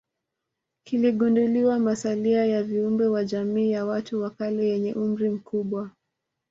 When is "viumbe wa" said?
2.63-3.23